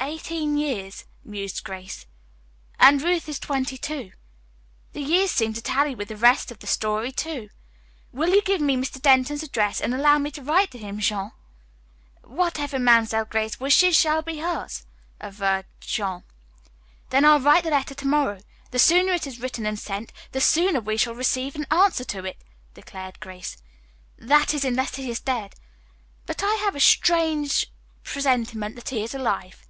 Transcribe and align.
"Eighteen 0.00 0.56
years," 0.56 1.04
mused 1.22 1.62
Grace, 1.64 2.06
"and 2.80 3.02
Ruth 3.02 3.28
is 3.28 3.38
twenty 3.38 3.76
two. 3.76 4.12
The 4.94 5.02
years 5.02 5.30
seem 5.30 5.52
to 5.52 5.60
tally 5.60 5.94
with 5.94 6.08
the 6.08 6.16
rest 6.16 6.50
of 6.50 6.60
the 6.60 6.66
story, 6.66 7.12
too. 7.12 7.50
Will 8.10 8.30
you 8.30 8.40
give 8.40 8.62
me 8.62 8.74
Mr. 8.74 9.02
Denton's 9.02 9.42
address 9.42 9.82
and 9.82 9.92
allow 9.94 10.16
me 10.16 10.30
to 10.30 10.42
write 10.42 10.70
to 10.70 10.78
him, 10.78 10.98
Jean?" 10.98 11.32
"Whatever 12.24 12.78
Mamselle 12.78 13.26
Grace 13.26 13.60
wishes 13.60 13.94
shall 13.94 14.22
be 14.22 14.38
hers," 14.38 14.86
averred 15.20 15.66
Jean. 15.80 16.24
"Then 17.10 17.26
I'll 17.26 17.38
write 17.40 17.64
the 17.64 17.70
letter 17.70 17.94
to 17.94 18.06
morrow. 18.06 18.38
The 18.70 18.78
sooner 18.78 19.12
it 19.12 19.26
is 19.26 19.40
written 19.42 19.66
and 19.66 19.78
sent, 19.78 20.14
the 20.32 20.40
sooner 20.40 20.80
we 20.80 20.96
shall 20.96 21.14
receive 21.14 21.54
an 21.54 21.66
answer 21.70 22.04
to 22.04 22.24
it," 22.24 22.38
declared 22.72 23.20
Grace. 23.20 23.58
"That 24.16 24.54
is 24.54 24.64
unless 24.64 24.94
he 24.96 25.10
is 25.10 25.20
dead. 25.20 25.54
But 26.24 26.42
I 26.42 26.54
have 26.64 26.74
a 26.74 26.80
strange 26.80 27.66
presentiment 28.04 28.74
that 28.76 28.88
he 28.88 29.04
is 29.04 29.14
alive. 29.14 29.66